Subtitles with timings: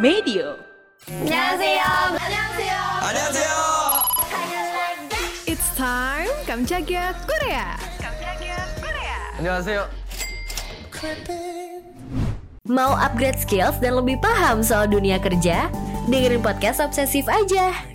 [0.00, 0.56] Medio.
[1.08, 1.82] 안녕하세요.
[2.20, 2.74] 안녕하세요.
[3.02, 3.52] 안녕하세요.
[5.46, 7.78] It's time Kamchagia Korea.
[9.38, 9.88] 안녕하세요.
[12.66, 15.70] Mau upgrade skills dan lebih paham soal dunia kerja?
[16.10, 17.89] Dengerin podcast Obsesif aja.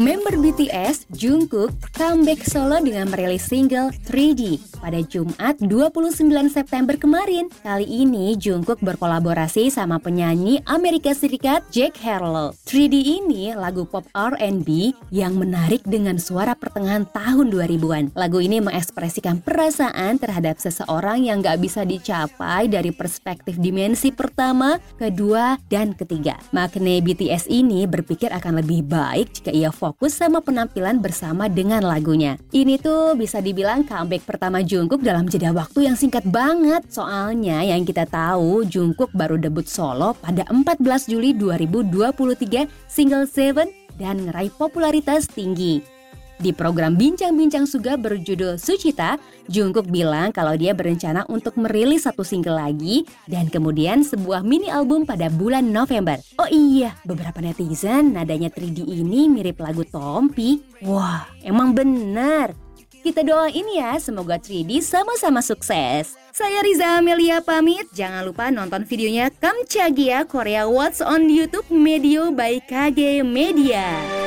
[0.00, 6.16] Member BTS, Jungkook, comeback solo dengan merilis single 3D pada Jumat 29
[6.48, 7.52] September kemarin.
[7.60, 12.56] Kali ini Jungkook berkolaborasi sama penyanyi Amerika Serikat Jack Harlow.
[12.64, 18.16] 3D ini lagu pop R&B yang menarik dengan suara pertengahan tahun 2000-an.
[18.16, 25.60] Lagu ini mengekspresikan perasaan terhadap seseorang yang gak bisa dicapai dari perspektif dimensi pertama, kedua,
[25.68, 26.40] dan ketiga.
[26.56, 32.40] Makne BTS ini berpikir akan lebih baik jika ia fokus sama penampilan bersama dengan lagunya.
[32.50, 36.86] Ini tuh bisa dibilang comeback pertama Jungkook dalam jeda waktu yang singkat banget.
[36.88, 43.68] Soalnya yang kita tahu Jungkook baru debut solo pada 14 Juli 2023 single Seven
[44.00, 45.99] dan ngeraih popularitas tinggi.
[46.40, 49.20] Di program Bincang-Bincang Suga berjudul Sucita,
[49.52, 55.04] Jungkook bilang kalau dia berencana untuk merilis satu single lagi dan kemudian sebuah mini album
[55.04, 56.16] pada bulan November.
[56.40, 60.64] Oh iya, beberapa netizen nadanya 3D ini mirip lagu Tompi.
[60.80, 62.56] Wah, emang benar.
[63.00, 66.16] Kita doain ya, semoga 3D sama-sama sukses.
[66.32, 67.84] Saya Riza Amelia pamit.
[67.92, 74.19] Jangan lupa nonton videonya Kamchagia Korea What's on YouTube Medio by KG Media.